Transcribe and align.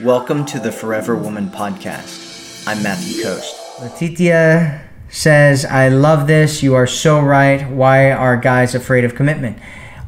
Welcome 0.00 0.46
to 0.46 0.58
the 0.58 0.72
Forever 0.72 1.14
Woman 1.14 1.48
podcast. 1.48 2.66
I'm 2.66 2.82
Matthew 2.82 3.22
Coast. 3.22 3.54
Letitia 3.78 4.88
says, 5.10 5.66
I 5.66 5.88
love 5.88 6.26
this. 6.26 6.62
You 6.62 6.74
are 6.76 6.86
so 6.86 7.20
right. 7.20 7.68
Why 7.68 8.10
are 8.10 8.38
guys 8.38 8.74
afraid 8.74 9.04
of 9.04 9.14
commitment? 9.14 9.58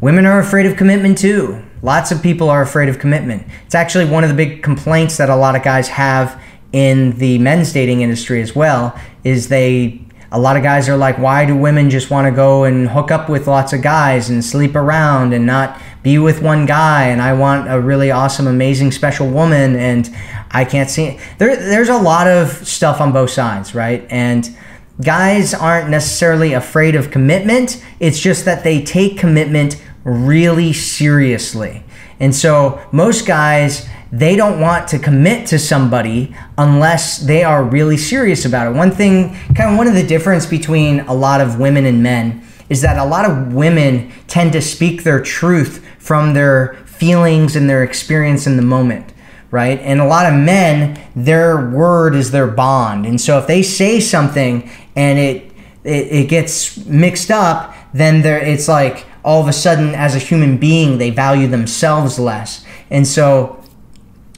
Women 0.01 0.25
are 0.25 0.41
afraid 0.41 0.65
of 0.65 0.79
commitment 0.79 1.19
too. 1.19 1.63
Lots 1.83 2.11
of 2.11 2.23
people 2.23 2.49
are 2.49 2.63
afraid 2.63 2.89
of 2.89 2.99
commitment. 2.99 3.47
It's 3.67 3.75
actually 3.75 4.07
one 4.07 4.25
of 4.25 4.31
the 4.31 4.37
big 4.37 4.63
complaints 4.63 5.19
that 5.19 5.29
a 5.29 5.37
lot 5.37 5.55
of 5.55 5.63
guys 5.63 5.89
have 5.89 6.43
in 6.73 7.19
the 7.19 7.37
men's 7.41 7.71
dating 7.75 8.01
industry 8.01 8.41
as 8.41 8.57
well 8.57 8.99
is 9.23 9.49
they 9.49 10.03
a 10.33 10.39
lot 10.39 10.57
of 10.57 10.63
guys 10.63 10.89
are 10.89 10.97
like, 10.97 11.19
why 11.19 11.45
do 11.45 11.57
women 11.57 11.91
just 11.91 12.11
want 12.11 12.27
to 12.27 12.33
go 12.33 12.65
and 12.65 12.89
hook 12.89 13.11
up 13.11 13.29
with 13.29 13.47
lots 13.47 13.73
of 13.73 13.83
guys 13.83 14.31
and 14.31 14.45
sleep 14.45 14.75
around 14.75 15.33
and 15.33 15.47
not 15.47 15.81
be 16.03 16.19
with 16.19 16.43
one 16.43 16.67
guy? 16.67 17.05
And 17.05 17.23
I 17.23 17.33
want 17.33 17.71
a 17.71 17.81
really 17.81 18.11
awesome, 18.11 18.47
amazing, 18.47 18.93
special 18.93 19.29
woman, 19.29 19.77
and 19.77 20.15
I 20.51 20.65
can't 20.65 20.91
see 20.91 21.05
it. 21.05 21.21
There, 21.39 21.57
there's 21.57 21.89
a 21.89 21.99
lot 21.99 22.27
of 22.27 22.49
stuff 22.67 23.01
on 23.01 23.13
both 23.13 23.31
sides, 23.31 23.75
right? 23.75 24.07
And 24.11 24.57
guys 25.03 25.55
aren't 25.55 25.91
necessarily 25.91 26.53
afraid 26.53 26.95
of 26.95 27.11
commitment. 27.11 27.85
It's 28.01 28.21
just 28.21 28.45
that 28.45 28.65
they 28.65 28.83
take 28.83 29.19
commitment 29.19 29.83
really 30.05 30.73
seriously. 30.73 31.83
And 32.21 32.35
so 32.35 32.81
most 32.93 33.27
guys 33.27 33.89
they 34.19 34.37
don't 34.37 34.61
want 34.61 34.87
to 34.89 34.99
commit 34.99 35.47
to 35.49 35.59
somebody 35.59 36.35
unless 36.57 37.19
they 37.19 37.43
are 37.43 37.65
really 37.65 37.97
serious 37.97 38.45
about 38.45 38.69
it. 38.69 38.77
One 38.77 38.93
thing, 38.93 39.35
kind 39.57 39.73
of 39.73 39.77
one 39.77 39.89
of 39.89 39.95
the 39.95 40.07
difference 40.07 40.47
between 40.47 41.01
a 41.01 41.13
lot 41.13 41.41
of 41.41 41.59
women 41.59 41.85
and 41.85 42.01
men 42.01 42.47
is 42.69 42.81
that 42.83 42.97
a 42.97 43.05
lot 43.05 43.29
of 43.29 43.53
women 43.53 44.13
tend 44.29 44.53
to 44.53 44.63
speak 44.63 45.03
their 45.03 45.21
truth 45.21 45.85
from 45.99 46.33
their 46.33 46.75
feelings 46.87 47.57
and 47.57 47.69
their 47.69 47.83
experience 47.83 48.47
in 48.47 48.57
the 48.57 48.63
moment, 48.63 49.13
right? 49.51 49.81
And 49.81 50.01
a 50.01 50.07
lot 50.07 50.33
of 50.33 50.39
men, 50.39 51.01
their 51.17 51.69
word 51.71 52.15
is 52.15 52.31
their 52.31 52.47
bond. 52.47 53.07
And 53.07 53.21
so 53.21 53.39
if 53.39 53.49
they 53.49 53.63
say 53.63 53.99
something 53.99 54.71
and 54.95 55.19
it 55.19 55.51
it, 55.83 56.07
it 56.13 56.29
gets 56.29 56.85
mixed 56.87 57.31
up, 57.31 57.75
then 57.93 58.23
there 58.23 58.39
it's 58.39 58.69
like 58.69 59.07
all 59.25 59.43
of 59.43 59.49
a 59.49 59.53
sudden 59.53 59.95
as 59.95 60.15
a 60.15 60.19
human 60.19 60.57
being 60.57 60.99
they 60.99 61.11
value 61.11 61.49
themselves 61.49 62.19
less. 62.19 62.65
And 62.91 63.07
so 63.07 63.64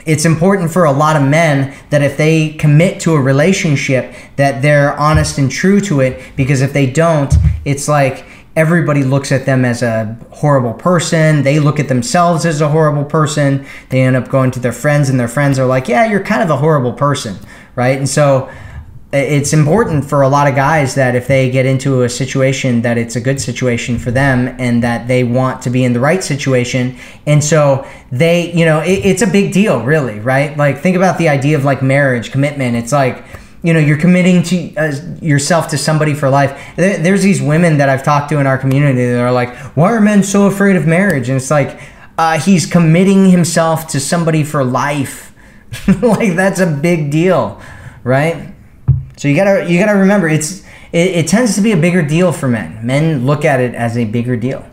it's 0.07 0.25
important 0.25 0.71
for 0.71 0.85
a 0.85 0.93
lot 0.93 1.17
of 1.17 1.29
men 1.29 1.77
that 1.91 2.03
if 2.03 2.17
they 2.17 2.51
commit 2.51 3.01
to 3.01 3.15
a 3.15 3.21
relationship 3.21 4.15
that 4.37 4.63
they're 4.63 4.97
honest 4.99 5.39
and 5.39 5.51
true 5.51 5.81
to 5.81 6.01
it 6.01 6.23
because 6.37 6.63
if 6.63 6.73
they 6.73 6.87
don't 6.87 7.35
it's 7.65 7.89
like 7.89 8.25
everybody 8.55 9.03
looks 9.03 9.33
at 9.33 9.45
them 9.45 9.67
as 9.67 9.83
a 9.83 10.17
horrible 10.31 10.73
person. 10.73 11.43
They 11.43 11.61
look 11.61 11.79
at 11.79 11.89
themselves 11.89 12.47
as 12.47 12.63
a 12.63 12.71
horrible 12.71 13.05
person. 13.05 13.67
They 13.91 14.01
end 14.01 14.17
up 14.17 14.31
going 14.31 14.51
to 14.53 14.61
their 14.61 14.73
friends 14.73 15.11
and 15.11 15.21
their 15.21 15.29
friends 15.29 15.59
are 15.59 15.67
like 15.67 15.89
yeah 15.89 16.07
you're 16.07 16.23
kind 16.23 16.43
of 16.43 16.49
a 16.49 16.57
horrible 16.57 16.95
person 16.95 17.37
right? 17.77 17.99
And 17.99 18.09
so 18.09 18.51
it's 19.17 19.53
important 19.53 20.05
for 20.05 20.23
a 20.23 20.29
lot 20.29 20.49
of 20.49 20.55
guys 20.55 20.95
that 20.95 21.15
if 21.15 21.27
they 21.27 21.51
get 21.51 21.67
into 21.67 22.03
a 22.03 22.09
situation 22.09 22.83
that 22.83 22.99
it's 22.99 23.17
a 23.17 23.21
good 23.21 23.41
situation 23.41 23.99
for 23.99 24.11
them 24.11 24.55
and 24.59 24.83
that 24.83 25.07
they 25.09 25.23
want 25.25 25.63
to 25.63 25.71
be 25.71 25.85
in 25.85 25.93
the 25.93 26.01
right 26.01 26.23
situation. 26.25 26.99
And 27.27 27.43
so 27.43 27.87
they 28.11 28.53
you 28.53 28.65
know 28.65 28.81
it, 28.81 29.05
it's 29.05 29.23
a 29.23 29.27
big 29.27 29.53
deal 29.53 29.83
really 29.83 30.19
right? 30.19 30.57
Like 30.57 30.79
think 30.79 30.97
about 30.97 31.19
the 31.19 31.29
idea 31.29 31.57
of 31.57 31.65
like 31.65 31.83
marriage 31.83 32.33
commitment. 32.33 32.77
It's 32.77 32.93
like 32.93 33.25
you 33.63 33.73
know 33.73 33.81
you're 33.81 33.99
committing 33.99 34.43
to 34.45 34.75
uh, 34.77 34.93
yourself 35.21 35.69
to 35.69 35.79
somebody 35.79 36.15
for 36.15 36.29
life. 36.29 36.59
There, 36.77 36.99
there's 36.99 37.23
these 37.23 37.41
women 37.41 37.79
that 37.79 37.89
i've 37.89 38.03
talked 38.03 38.31
to 38.31 38.39
in 38.39 38.47
our 38.47 38.59
community 38.59 39.05
that 39.05 39.21
are 39.21 39.33
like 39.33 39.55
why 39.77 39.93
are 39.93 40.01
men 40.01 40.23
so 40.23 40.47
afraid 40.47 40.77
of 40.77 40.87
marriage? 40.87 41.29
And 41.29 41.37
it's 41.37 41.51
like 41.51 41.81
uh, 42.19 42.41
he's 42.41 42.67
committing 42.67 43.31
himself 43.31 43.89
to 43.89 44.01
somebody 44.01 44.43
for 44.43 44.65
life. 44.65 45.33
Like 46.03 46.35
that's 46.35 46.61
a 46.61 46.67
big 46.67 47.11
deal 47.11 47.61
right 48.03 48.56
so 49.17 49.29
you 49.29 49.35
gotta 49.35 49.71
you 49.71 49.79
gotta 49.79 49.99
remember 49.99 50.29
it's 50.29 50.63
it, 50.93 51.17
it 51.17 51.29
tends 51.29 51.55
to 51.57 51.61
be 51.61 51.73
a 51.73 51.77
bigger 51.77 52.03
deal 52.03 52.33
for 52.33 52.49
men. 52.49 52.79
Men 52.85 53.27
look 53.27 53.45
at 53.45 53.61
it 53.61 53.75
as 53.75 53.97
a 53.97 54.05
bigger 54.05 54.37
deal. 54.37 54.65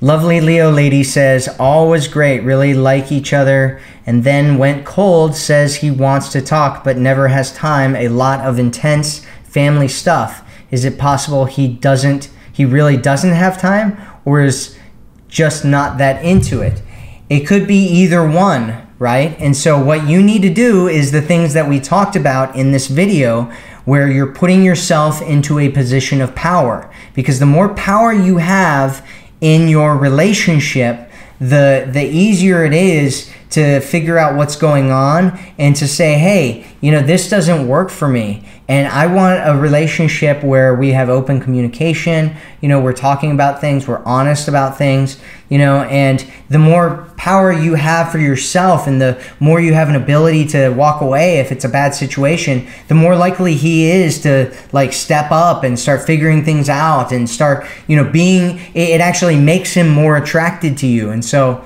Lovely 0.00 0.40
Leo 0.40 0.70
lady 0.70 1.02
says, 1.02 1.48
all 1.58 1.88
was 1.88 2.06
great, 2.06 2.40
really 2.44 2.72
like 2.72 3.10
each 3.10 3.32
other, 3.32 3.80
and 4.06 4.22
then 4.22 4.56
went 4.56 4.86
cold, 4.86 5.34
says 5.34 5.76
he 5.76 5.90
wants 5.90 6.30
to 6.30 6.40
talk 6.40 6.84
but 6.84 6.96
never 6.96 7.26
has 7.26 7.52
time, 7.52 7.96
a 7.96 8.06
lot 8.06 8.40
of 8.40 8.60
intense 8.60 9.26
family 9.42 9.88
stuff. 9.88 10.48
Is 10.70 10.84
it 10.84 10.98
possible 10.98 11.46
he 11.46 11.66
doesn't, 11.66 12.30
he 12.52 12.64
really 12.64 12.96
doesn't 12.96 13.32
have 13.32 13.60
time, 13.60 14.00
or 14.24 14.40
is 14.40 14.78
just 15.26 15.64
not 15.64 15.98
that 15.98 16.24
into 16.24 16.60
it? 16.60 16.80
It 17.28 17.40
could 17.40 17.66
be 17.66 17.84
either 17.84 18.24
one 18.24 18.87
right? 18.98 19.36
And 19.38 19.56
so 19.56 19.82
what 19.82 20.08
you 20.08 20.22
need 20.22 20.42
to 20.42 20.52
do 20.52 20.88
is 20.88 21.12
the 21.12 21.22
things 21.22 21.54
that 21.54 21.68
we 21.68 21.80
talked 21.80 22.16
about 22.16 22.56
in 22.56 22.72
this 22.72 22.88
video 22.88 23.52
where 23.84 24.10
you're 24.10 24.32
putting 24.32 24.64
yourself 24.64 25.22
into 25.22 25.58
a 25.58 25.68
position 25.70 26.20
of 26.20 26.34
power 26.34 26.92
because 27.14 27.38
the 27.38 27.46
more 27.46 27.70
power 27.70 28.12
you 28.12 28.38
have 28.38 29.06
in 29.40 29.68
your 29.68 29.96
relationship, 29.96 31.10
the 31.40 31.88
the 31.90 32.04
easier 32.04 32.64
it 32.64 32.74
is 32.74 33.30
to 33.50 33.80
figure 33.80 34.18
out 34.18 34.36
what's 34.36 34.56
going 34.56 34.90
on 34.90 35.38
and 35.58 35.74
to 35.76 35.88
say, 35.88 36.18
hey, 36.18 36.66
you 36.80 36.92
know, 36.92 37.00
this 37.00 37.30
doesn't 37.30 37.66
work 37.66 37.90
for 37.90 38.06
me. 38.08 38.46
And 38.68 38.86
I 38.86 39.06
want 39.06 39.40
a 39.48 39.58
relationship 39.58 40.44
where 40.44 40.74
we 40.74 40.90
have 40.90 41.08
open 41.08 41.40
communication, 41.40 42.36
you 42.60 42.68
know, 42.68 42.78
we're 42.78 42.92
talking 42.92 43.32
about 43.32 43.62
things, 43.62 43.88
we're 43.88 44.04
honest 44.04 44.46
about 44.46 44.76
things, 44.76 45.18
you 45.48 45.56
know, 45.56 45.84
and 45.84 46.24
the 46.50 46.58
more 46.58 47.08
power 47.16 47.50
you 47.50 47.74
have 47.74 48.12
for 48.12 48.18
yourself 48.18 48.86
and 48.86 49.00
the 49.00 49.24
more 49.40 49.58
you 49.58 49.72
have 49.72 49.88
an 49.88 49.96
ability 49.96 50.46
to 50.48 50.68
walk 50.68 51.00
away 51.00 51.38
if 51.38 51.50
it's 51.50 51.64
a 51.64 51.68
bad 51.68 51.94
situation, 51.94 52.68
the 52.88 52.94
more 52.94 53.16
likely 53.16 53.54
he 53.54 53.90
is 53.90 54.20
to 54.20 54.54
like 54.72 54.92
step 54.92 55.30
up 55.30 55.64
and 55.64 55.78
start 55.78 56.02
figuring 56.02 56.44
things 56.44 56.68
out 56.68 57.10
and 57.10 57.30
start, 57.30 57.66
you 57.86 57.96
know, 57.96 58.04
being, 58.10 58.60
it 58.74 59.00
actually 59.00 59.40
makes 59.40 59.72
him 59.72 59.88
more 59.88 60.18
attracted 60.18 60.76
to 60.76 60.86
you. 60.86 61.10
And 61.10 61.24
so, 61.24 61.64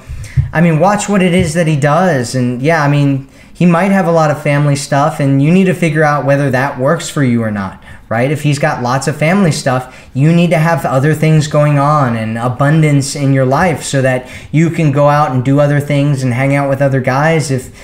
I 0.52 0.60
mean, 0.60 0.78
watch 0.78 1.08
what 1.08 1.22
it 1.22 1.32
is 1.32 1.54
that 1.54 1.66
he 1.66 1.76
does. 1.76 2.34
And 2.34 2.60
yeah, 2.60 2.82
I 2.84 2.88
mean, 2.88 3.28
he 3.54 3.64
might 3.64 3.90
have 3.90 4.06
a 4.06 4.12
lot 4.12 4.30
of 4.30 4.42
family 4.42 4.76
stuff, 4.76 5.18
and 5.18 5.42
you 5.42 5.50
need 5.50 5.64
to 5.64 5.74
figure 5.74 6.02
out 6.02 6.26
whether 6.26 6.50
that 6.50 6.78
works 6.78 7.08
for 7.08 7.22
you 7.22 7.42
or 7.42 7.50
not, 7.50 7.82
right? 8.08 8.30
If 8.30 8.42
he's 8.42 8.58
got 8.58 8.82
lots 8.82 9.08
of 9.08 9.16
family 9.16 9.52
stuff, 9.52 10.10
you 10.12 10.32
need 10.32 10.50
to 10.50 10.58
have 10.58 10.84
other 10.84 11.14
things 11.14 11.46
going 11.46 11.78
on 11.78 12.16
and 12.16 12.36
abundance 12.36 13.14
in 13.16 13.32
your 13.32 13.46
life 13.46 13.82
so 13.82 14.02
that 14.02 14.28
you 14.50 14.68
can 14.68 14.92
go 14.92 15.08
out 15.08 15.30
and 15.30 15.44
do 15.44 15.60
other 15.60 15.80
things 15.80 16.22
and 16.22 16.34
hang 16.34 16.54
out 16.54 16.68
with 16.68 16.82
other 16.82 17.00
guys 17.00 17.50
if, 17.50 17.74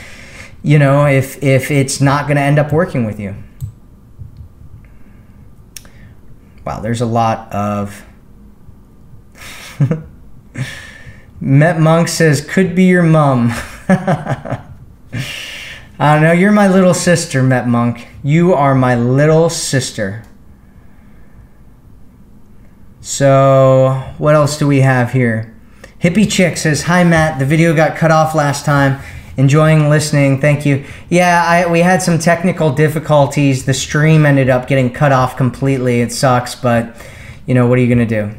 you 0.63 0.79
know, 0.79 1.07
if, 1.07 1.43
if 1.43 1.71
it's 1.71 2.01
not 2.01 2.27
going 2.27 2.37
to 2.37 2.43
end 2.43 2.59
up 2.59 2.73
working 2.73 3.05
with 3.05 3.19
you. 3.21 3.35
Wow, 6.67 6.81
there's 6.81 7.01
a 7.01 7.07
lot 7.07 7.51
of. 7.53 8.05
Met 11.41 11.79
Monk 11.79 12.09
says, 12.09 12.41
could 12.41 12.75
be 12.75 12.85
your 12.85 13.03
mum. 13.03 13.51
I 16.01 16.15
don't 16.15 16.23
know. 16.23 16.33
You're 16.33 16.53
my 16.53 16.69
little 16.69 16.95
sister, 16.95 17.43
Met 17.43 17.69
Monk. 17.69 18.09
You 18.23 18.55
are 18.55 18.75
my 18.75 18.95
little 18.95 19.49
sister. 19.49 20.25
So, 23.01 24.13
what 24.19 24.35
else 24.35 24.59
do 24.59 24.67
we 24.67 24.81
have 24.81 25.13
here? 25.13 25.57
Hippie 26.01 26.31
Chick 26.31 26.57
says, 26.57 26.83
Hi, 26.83 27.05
Matt. 27.05 27.39
The 27.39 27.47
video 27.47 27.75
got 27.75 27.97
cut 27.97 28.11
off 28.11 28.35
last 28.35 28.65
time. 28.65 29.01
Enjoying 29.37 29.89
listening. 29.89 30.41
Thank 30.41 30.67
you. 30.67 30.85
Yeah, 31.09 31.45
I, 31.47 31.71
we 31.71 31.81
had 31.81 32.03
some 32.03 32.19
technical 32.19 32.73
difficulties. 32.73 33.65
The 33.65 33.75
stream 33.75 34.27
ended 34.27 34.51
up 34.51 34.67
getting 34.67 34.93
cut 34.93 35.13
off 35.13 35.37
completely. 35.37 36.01
It 36.01 36.13
sucks, 36.13 36.55
but, 36.55 36.97
you 37.47 37.55
know, 37.55 37.67
what 37.67 37.79
are 37.79 37.83
you 37.83 37.95
going 37.95 38.07
to 38.07 38.29
do? 38.29 38.39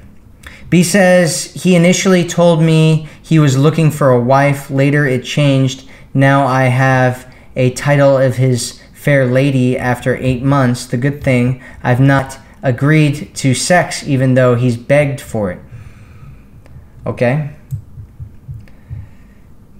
B 0.69 0.83
says 0.83 1.45
he 1.53 1.75
initially 1.75 2.27
told 2.27 2.61
me 2.61 3.07
he 3.21 3.39
was 3.39 3.57
looking 3.57 3.89
for 3.89 4.11
a 4.11 4.19
wife. 4.19 4.69
Later 4.69 5.05
it 5.05 5.23
changed. 5.23 5.89
Now 6.13 6.45
I 6.45 6.65
have 6.65 7.33
a 7.55 7.71
title 7.71 8.17
of 8.17 8.35
his 8.35 8.81
fair 8.93 9.25
lady 9.25 9.77
after 9.77 10.15
eight 10.17 10.43
months. 10.43 10.85
The 10.85 10.97
good 10.97 11.23
thing, 11.23 11.63
I've 11.81 11.99
not 11.99 12.37
agreed 12.61 13.33
to 13.35 13.53
sex 13.53 14.03
even 14.07 14.33
though 14.33 14.55
he's 14.55 14.77
begged 14.77 15.21
for 15.21 15.51
it. 15.51 15.59
Okay. 17.05 17.55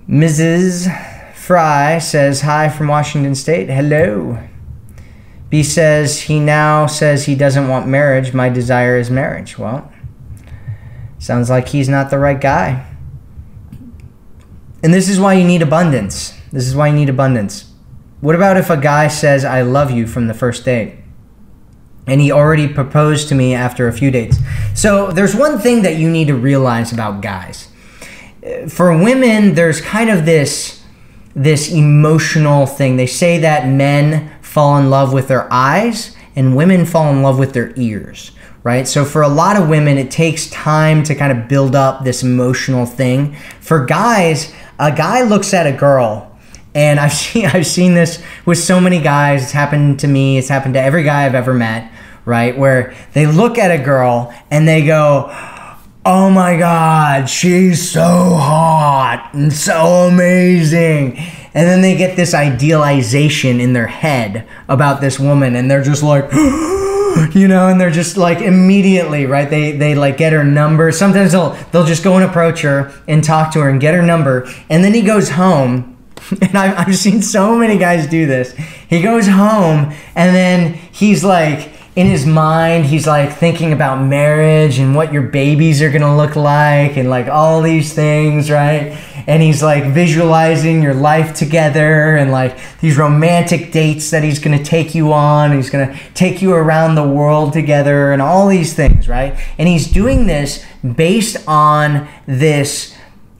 Mrs. 0.07 1.35
Fry 1.35 1.99
says 1.99 2.41
hi 2.41 2.69
from 2.69 2.87
Washington 2.87 3.35
State. 3.35 3.69
Hello. 3.69 4.39
B 5.49 5.63
says 5.63 6.21
he 6.21 6.39
now 6.39 6.87
says 6.87 7.25
he 7.25 7.35
doesn't 7.35 7.67
want 7.67 7.87
marriage. 7.87 8.33
My 8.33 8.49
desire 8.49 8.97
is 8.97 9.09
marriage. 9.11 9.57
Well, 9.57 9.91
Sounds 11.19 11.49
like 11.49 11.67
he's 11.69 11.89
not 11.89 12.09
the 12.09 12.17
right 12.17 12.39
guy. 12.39 12.85
And 14.81 14.93
this 14.93 15.09
is 15.09 15.19
why 15.19 15.33
you 15.33 15.43
need 15.45 15.61
abundance. 15.61 16.33
This 16.51 16.65
is 16.65 16.75
why 16.75 16.87
you 16.87 16.93
need 16.93 17.09
abundance. 17.09 17.71
What 18.21 18.35
about 18.35 18.57
if 18.57 18.69
a 18.69 18.77
guy 18.77 19.07
says, 19.07 19.45
I 19.45 19.61
love 19.61 19.91
you 19.91 20.07
from 20.07 20.27
the 20.27 20.33
first 20.33 20.65
date? 20.65 20.95
And 22.07 22.19
he 22.19 22.31
already 22.31 22.67
proposed 22.67 23.29
to 23.29 23.35
me 23.35 23.53
after 23.53 23.87
a 23.87 23.93
few 23.93 24.09
dates. 24.09 24.37
So 24.73 25.11
there's 25.11 25.35
one 25.35 25.59
thing 25.59 25.83
that 25.83 25.97
you 25.97 26.09
need 26.09 26.27
to 26.27 26.35
realize 26.35 26.91
about 26.91 27.21
guys. 27.21 27.67
for 28.69 28.97
women, 28.97 29.53
there's 29.53 29.81
kind 29.81 30.09
of 30.09 30.25
this 30.25 30.79
this 31.35 31.71
emotional 31.71 32.65
thing. 32.65 32.97
They 32.97 33.05
say 33.05 33.37
that 33.39 33.67
men 33.67 34.31
fall 34.41 34.77
in 34.77 34.89
love 34.89 35.13
with 35.13 35.27
their 35.27 35.51
eyes 35.53 36.15
and 36.35 36.55
women 36.55 36.85
fall 36.85 37.11
in 37.13 37.21
love 37.21 37.37
with 37.37 37.53
their 37.53 37.73
ears, 37.75 38.31
right? 38.63 38.87
So 38.87 39.05
for 39.05 39.21
a 39.21 39.27
lot 39.27 39.57
of 39.57 39.69
women, 39.69 39.97
it 39.97 40.11
takes 40.11 40.49
time 40.49 41.03
to 41.03 41.15
kind 41.15 41.37
of 41.37 41.47
build 41.47 41.75
up 41.75 42.03
this 42.03 42.23
emotional 42.23 42.85
thing. 42.85 43.35
For 43.61 43.85
guys, 43.85 44.53
a 44.77 44.91
guy 44.91 45.23
looks 45.23 45.53
at 45.53 45.67
a 45.67 45.71
girl 45.71 46.29
and 46.75 46.99
I've 46.99 47.13
seen 47.23 47.45
I've 47.45 47.67
seen 47.67 47.93
this 47.93 48.21
with 48.45 48.57
so 48.57 48.79
many 48.79 49.01
guys. 49.01 49.43
It's 49.43 49.51
happened 49.51 49.99
to 50.01 50.07
me. 50.07 50.37
It's 50.37 50.49
happened 50.49 50.73
to 50.75 50.81
every 50.81 51.03
guy 51.03 51.25
I've 51.25 51.35
ever 51.35 51.53
met, 51.53 51.91
right? 52.25 52.57
Where 52.57 52.95
they 53.13 53.25
look 53.25 53.57
at 53.57 53.71
a 53.71 53.83
girl 53.83 54.33
and 54.51 54.67
they 54.67 54.85
go, 54.85 55.29
"Oh 56.05 56.29
my 56.29 56.57
god, 56.57 57.29
she's 57.29 57.89
so 57.89 58.01
hot 58.03 59.29
and 59.33 59.51
so 59.51 60.07
amazing." 60.09 61.17
And 61.51 61.67
then 61.67 61.81
they 61.81 61.97
get 61.97 62.15
this 62.15 62.35
idealization 62.35 63.59
in 63.59 63.73
their 63.73 63.87
head 63.87 64.47
about 64.67 65.01
this 65.01 65.19
woman 65.19 65.55
and 65.55 65.69
they're 65.69 65.81
just 65.81 66.03
like 66.03 66.29
oh 66.31 66.88
you 67.33 67.47
know, 67.47 67.67
and 67.67 67.79
they're 67.79 67.91
just 67.91 68.17
like 68.17 68.39
immediately, 68.39 69.25
right? 69.25 69.49
They 69.49 69.71
they 69.71 69.95
like 69.95 70.17
get 70.17 70.33
her 70.33 70.43
number. 70.43 70.91
Sometimes 70.91 71.31
they'll 71.31 71.51
they'll 71.71 71.85
just 71.85 72.03
go 72.03 72.15
and 72.15 72.23
approach 72.23 72.61
her 72.61 72.91
and 73.07 73.23
talk 73.23 73.53
to 73.53 73.59
her 73.59 73.69
and 73.69 73.79
get 73.79 73.93
her 73.93 74.01
number. 74.01 74.49
And 74.69 74.83
then 74.83 74.93
he 74.93 75.01
goes 75.01 75.29
home 75.29 75.97
and 76.41 76.57
I've, 76.57 76.87
I've 76.87 76.97
seen 76.97 77.21
so 77.21 77.55
many 77.57 77.77
guys 77.77 78.07
do 78.07 78.25
this. 78.25 78.53
He 78.89 79.01
goes 79.01 79.27
home 79.27 79.93
and 80.15 80.35
then 80.35 80.73
he's 80.91 81.23
like, 81.23 81.71
in 81.95 82.07
his 82.07 82.25
mind, 82.25 82.85
he's 82.85 83.07
like 83.07 83.33
thinking 83.33 83.73
about 83.73 84.03
marriage 84.03 84.77
and 84.79 84.95
what 84.95 85.11
your 85.11 85.23
babies 85.23 85.81
are 85.81 85.89
gonna 85.89 86.15
look 86.15 86.35
like 86.35 86.97
and 86.97 87.09
like 87.09 87.27
all 87.27 87.61
these 87.61 87.93
things, 87.93 88.51
right? 88.51 88.97
And 89.27 89.41
he's 89.41 89.61
like 89.63 89.85
visualizing 89.85 90.81
your 90.81 90.93
life 90.93 91.35
together 91.35 92.15
and 92.15 92.31
like 92.31 92.57
these 92.79 92.97
romantic 92.97 93.71
dates 93.71 94.11
that 94.11 94.23
he's 94.23 94.39
gonna 94.39 94.63
take 94.63 94.93
you 94.93 95.11
on. 95.13 95.51
He's 95.51 95.69
gonna 95.69 95.97
take 96.13 96.41
you 96.41 96.53
around 96.53 96.95
the 96.95 97.07
world 97.07 97.53
together 97.53 98.13
and 98.13 98.21
all 98.21 98.47
these 98.47 98.73
things, 98.73 99.09
right? 99.09 99.37
And 99.57 99.67
he's 99.67 99.91
doing 99.91 100.27
this 100.27 100.63
based 100.95 101.37
on 101.47 102.07
this 102.27 102.95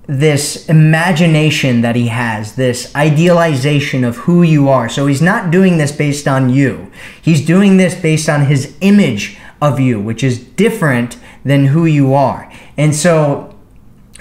this 0.09 0.67
imagination 0.67 1.81
that 1.81 1.95
he 1.95 2.07
has, 2.07 2.55
this 2.55 2.93
idealization 2.95 4.03
of 4.03 4.17
who 4.17 4.41
you 4.41 4.67
are. 4.67 4.89
So 4.89 5.05
he's 5.05 5.21
not 5.21 5.51
doing 5.51 5.77
this 5.77 5.91
based 5.91 6.27
on 6.27 6.49
you. 6.49 6.91
He's 7.21 7.45
doing 7.45 7.77
this 7.77 7.93
based 7.93 8.27
on 8.27 8.47
his 8.47 8.75
image 8.81 9.37
of 9.61 9.79
you, 9.79 10.01
which 10.01 10.23
is 10.23 10.39
different 10.39 11.19
than 11.45 11.67
who 11.67 11.85
you 11.85 12.15
are. 12.15 12.51
And 12.75 12.95
so 12.95 13.55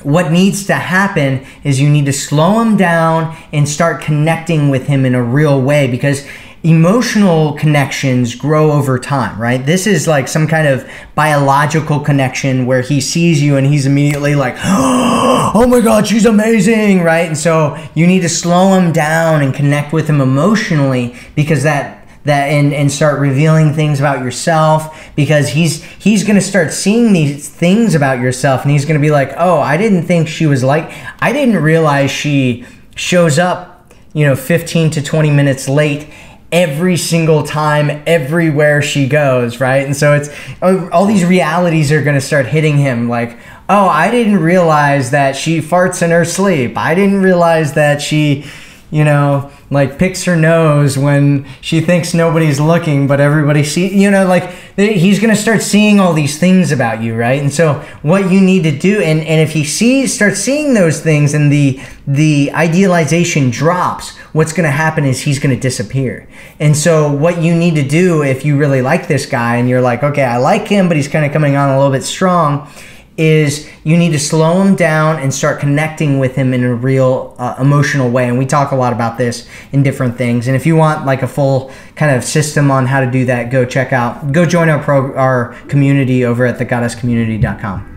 what 0.03 0.31
needs 0.31 0.67
to 0.67 0.75
happen 0.75 1.47
is 1.65 1.81
you 1.81 1.89
need 1.89 2.05
to 2.05 2.13
slow 2.13 2.61
him 2.61 2.77
down 2.77 3.35
and 3.51 3.67
start 3.67 4.03
connecting 4.03 4.69
with 4.69 4.89
him 4.89 5.07
in 5.07 5.15
a 5.15 5.23
real 5.23 5.61
way 5.63 5.91
because 5.91 6.29
emotional 6.63 7.53
connections 7.53 8.35
grow 8.35 8.73
over 8.73 8.99
time, 8.99 9.41
right? 9.41 9.65
This 9.65 9.87
is 9.87 10.09
like 10.09 10.27
some 10.27 10.49
kind 10.49 10.67
of 10.67 10.89
biological 11.15 12.01
connection 12.01 12.67
where 12.67 12.83
he 12.83 13.01
sees 13.01 13.41
you 13.41 13.57
and 13.57 13.67
he's 13.67 13.87
immediately 13.87 14.35
like, 14.35 14.57
oh 14.65 15.67
my 15.69 15.81
God, 15.81 16.07
she's 16.07 16.27
amazing, 16.27 17.03
right? 17.03 17.27
And 17.27 17.39
so 17.39 17.77
you 17.95 18.07
need 18.07 18.21
to 18.21 18.29
slow 18.29 18.79
him 18.79 18.93
down 18.93 19.43
and 19.43 19.55
connect 19.55 19.93
with 19.93 20.09
him 20.09 20.21
emotionally 20.21 21.17
because 21.35 21.63
that 21.63 21.97
that 22.25 22.49
and, 22.49 22.75
and 22.75 22.91
start 22.91 23.21
revealing 23.21 23.73
things 23.73 24.01
about 24.01 24.23
yourself 24.23 25.11
because 25.17 25.49
he's 25.49 25.83
he's 25.83 26.25
gonna 26.25 26.41
start 26.41 26.73
seeing 26.73 27.13
these 27.13 27.49
things 27.49 27.95
about 27.95 28.21
yourself 28.21 28.63
and 28.63 28.71
he's 28.71 28.85
gonna 28.85 28.99
be 29.01 29.11
like, 29.11 29.33
oh, 29.39 29.61
I 29.61 29.77
didn't 29.77 30.03
think 30.03 30.29
she 30.29 30.45
was 30.47 30.63
like 30.63 30.93
I 31.21 31.33
didn't 31.33 31.63
realize 31.63 32.11
she 32.11 32.67
shows 32.97 33.39
up, 33.39 33.93
you 34.13 34.27
know, 34.27 34.35
15 34.35 34.91
to 34.91 35.03
20 35.03 35.31
minutes 35.31 35.69
late 35.69 36.09
every 36.51 36.97
single 36.97 37.43
time 37.43 38.03
everywhere 38.07 38.81
she 38.81 39.07
goes 39.09 39.61
right? 39.61 39.85
And 39.85 39.97
so 39.97 40.15
it's 40.15 40.31
oh, 40.63 40.89
all 40.91 41.07
these 41.07 41.25
realities 41.25 41.93
are 41.93 42.03
going 42.03 42.15
to 42.17 42.21
start 42.21 42.47
hitting 42.47 42.79
him 42.79 43.09
like 43.09 43.39
oh 43.69 43.87
i 43.87 44.11
didn't 44.11 44.39
realize 44.39 45.11
that 45.11 45.37
she 45.37 45.61
farts 45.61 46.03
in 46.03 46.11
her 46.11 46.25
sleep. 46.25 46.77
I 46.77 46.95
didn't 46.95 47.23
realize 47.23 47.75
that 47.75 48.01
she 48.01 48.47
you 48.91 49.05
know 49.05 49.51
like 49.71 49.99
picks 49.99 50.25
her 50.25 50.37
nose 50.37 50.97
when 50.97 51.47
she 51.61 51.81
thinks 51.81 52.15
nobody's 52.15 52.59
looking 52.59 53.07
but 53.07 53.21
everybody 53.21 53.63
see 53.63 53.95
you 53.95 54.11
know 54.11 54.27
like 54.27 54.51
he's 54.77 55.19
going 55.19 55.35
to 55.35 55.41
start 55.41 55.61
seeing 55.61 55.99
all 55.99 56.13
these 56.13 56.39
things 56.39 56.71
about 56.71 57.03
you 57.03 57.15
right? 57.15 57.41
And 57.41 57.53
so 57.53 57.75
what 58.03 58.31
you 58.31 58.41
need 58.41 58.63
to 58.63 58.77
do 58.77 59.01
and 59.03 59.21
and 59.21 59.41
if 59.41 59.53
he 59.53 59.65
sees 59.65 60.15
starts 60.15 60.41
seeing 60.41 60.75
those 60.75 61.01
things 61.01 61.35
and 61.35 61.53
the 61.53 61.81
the 62.07 62.51
idealization 62.55 63.51
drops 63.51 64.17
what's 64.33 64.53
going 64.53 64.65
to 64.65 64.71
happen 64.71 65.05
is 65.05 65.21
he's 65.21 65.39
going 65.39 65.55
to 65.55 65.61
disappear. 65.61 66.29
And 66.61 66.77
so 66.77 67.13
what 67.13 67.43
you 67.43 67.55
need 67.55 67.75
to 67.75 67.87
do 67.87 68.23
if 68.23 68.45
you 68.45 68.57
really 68.57 68.83
like 68.83 69.09
this 69.09 69.27
guy 69.27 69.57
and 69.57 69.69
you're 69.69 69.81
like 69.81 70.03
okay 70.03 70.25
i 70.25 70.37
like 70.37 70.69
him 70.69 70.89
but 70.89 70.97
he's 70.97 71.09
kind 71.09 71.25
of 71.25 71.33
coming 71.33 71.57
on 71.57 71.71
a 71.71 71.77
little 71.77 71.93
bit 71.93 72.05
strong 72.05 72.71
is 73.19 73.69
you 73.83 73.97
need 73.97 74.13
to 74.13 74.19
slow 74.19 74.63
him 74.63 74.77
down 74.77 75.19
and 75.19 75.35
start 75.35 75.59
connecting 75.59 76.21
with 76.21 76.37
him 76.37 76.55
in 76.55 76.63
a 76.63 76.73
real 76.73 77.35
uh, 77.39 77.57
emotional 77.59 78.09
way. 78.09 78.29
And 78.29 78.39
we 78.39 78.47
talk 78.47 78.71
a 78.71 78.77
lot 78.77 78.93
about 78.93 79.19
this 79.19 79.49
in 79.73 79.83
different 79.83 80.17
things. 80.17 80.47
And 80.47 80.55
if 80.55 80.65
you 80.65 80.77
want 80.77 81.05
like 81.05 81.23
a 81.23 81.29
full 81.29 81.73
kind 81.97 82.17
of 82.17 82.23
system 82.23 82.71
on 82.71 82.87
how 82.87 83.01
to 83.01 83.11
do 83.11 83.25
that, 83.27 83.51
go 83.51 83.65
check 83.65 83.93
out, 83.93 84.31
go 84.31 84.47
join 84.47 84.69
our 84.69 84.81
pro, 84.81 85.13
our 85.17 85.55
community 85.67 86.25
over 86.25 86.47
at 86.47 86.59
thegoddesscommunity.com. 86.59 87.97